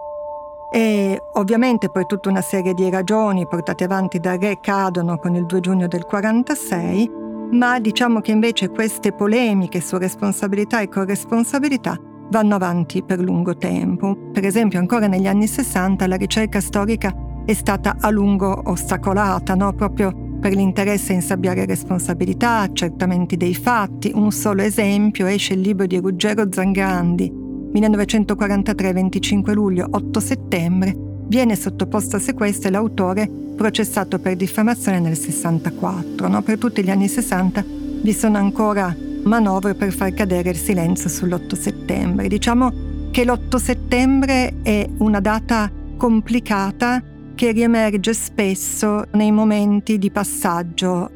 [0.72, 5.48] E ovviamente poi tutta una serie di ragioni portate avanti da Re cadono con il
[5.48, 7.10] 2 giugno del 46,
[7.52, 11.98] ma diciamo che invece queste polemiche su responsabilità e corresponsabilità
[12.30, 14.16] vanno avanti per lungo tempo.
[14.32, 17.12] Per esempio ancora negli anni 60 la ricerca storica
[17.44, 19.74] è stata a lungo ostacolata, no?
[19.74, 24.12] proprio per l'interesse a insabbiare responsabilità, accertamenti dei fatti.
[24.14, 30.94] Un solo esempio esce il libro di Ruggero Zangrandi, 1943, 25 luglio, 8 settembre,
[31.28, 33.26] viene sottoposto a sequestro l'autore
[33.56, 36.28] processato per diffamazione nel 64.
[36.28, 36.42] No?
[36.42, 37.64] Per tutti gli anni 60
[38.02, 42.28] vi sono ancora manovre per far cadere il silenzio sull'8 settembre.
[42.28, 42.74] Diciamo
[43.12, 47.02] che l'8 settembre è una data complicata
[47.36, 51.10] che riemerge spesso nei momenti di passaggio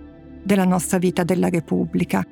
[0.44, 2.26] della nostra vita della Repubblica.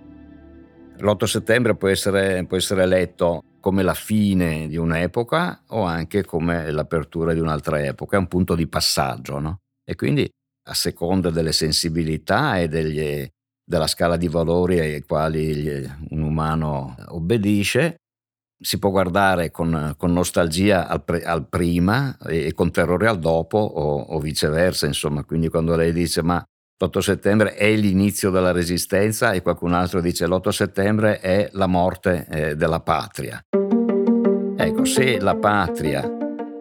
[0.97, 6.71] L'8 settembre può essere, può essere letto come la fine di un'epoca o anche come
[6.71, 9.59] l'apertura di un'altra epoca, è un punto di passaggio, no?
[9.83, 10.29] E quindi
[10.67, 13.27] a seconda delle sensibilità e degli,
[13.63, 17.97] della scala di valori ai quali un umano obbedisce,
[18.65, 23.59] si può guardare con, con nostalgia al, pre, al, prima e, con terrore al dopo
[23.59, 25.23] o, o, viceversa, insomma.
[25.23, 26.43] Quindi quando lei dice ma
[26.83, 32.25] l'8 settembre è l'inizio della resistenza e qualcun altro dice l'8 settembre è la morte
[32.27, 33.39] eh, della patria.
[34.57, 36.01] Ecco, se la patria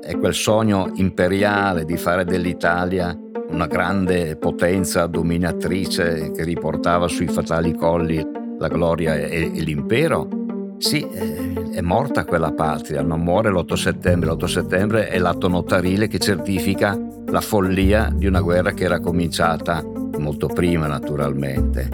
[0.03, 7.75] è quel sogno imperiale di fare dell'Italia una grande potenza dominatrice che riportava sui fatali
[7.75, 8.23] colli
[8.59, 10.44] la gloria e, e l'impero,
[10.85, 16.19] sì, è morta quella patria, non muore l'8 settembre, l'8 settembre è l'atto notarile che
[16.19, 16.95] certifica
[17.29, 19.83] la follia di una guerra che era cominciata
[20.19, 21.89] molto prima naturalmente.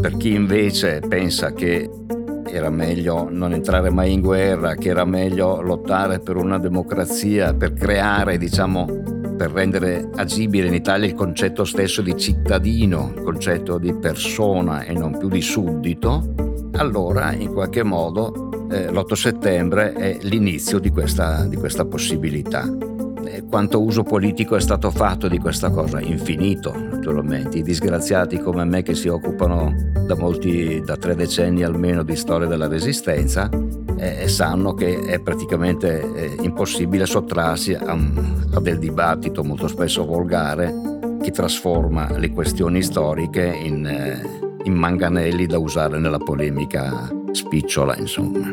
[0.00, 1.90] Per chi invece pensa che
[2.46, 7.74] era meglio non entrare mai in guerra, che era meglio lottare per una democrazia, per
[7.74, 8.86] creare, diciamo,
[9.36, 14.94] per rendere agibile in Italia il concetto stesso di cittadino, il concetto di persona e
[14.94, 21.44] non più di suddito, allora in qualche modo eh, l'8 settembre è l'inizio di questa,
[21.44, 22.68] di questa possibilità.
[23.48, 26.00] Quanto uso politico è stato fatto di questa cosa?
[26.00, 27.58] Infinito, naturalmente.
[27.58, 29.74] I disgraziati come me che si occupano
[30.06, 33.48] da molti, da tre decenni almeno di storia della resistenza,
[33.98, 37.96] eh, sanno che è praticamente eh, impossibile sottrarsi a,
[38.52, 40.72] a del dibattito molto spesso volgare
[41.22, 44.45] che trasforma le questioni storiche in...
[44.66, 48.50] In manganelli da usare nella polemica spicciola, insomma.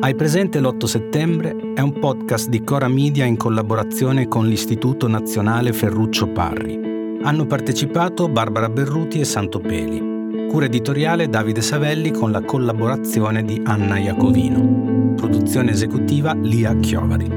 [0.00, 1.54] Hai presente l'8 settembre?
[1.74, 7.18] È un podcast di Cora Media in collaborazione con l'Istituto Nazionale Ferruccio Parri.
[7.22, 10.46] Hanno partecipato Barbara Berruti e Santopeli.
[10.48, 15.12] Cura editoriale Davide Savelli con la collaborazione di Anna Iacovino.
[15.16, 17.35] Produzione esecutiva Lia Chiovari.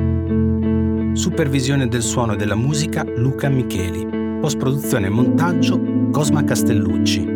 [1.14, 4.38] Supervisione del suono e della musica Luca Micheli.
[4.40, 5.82] Post-produzione e montaggio
[6.12, 7.28] Cosma Castellucci.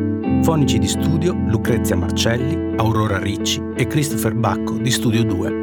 [0.43, 5.62] Fonici di studio Lucrezia Marcelli, Aurora Ricci e Christopher Bacco di Studio 2.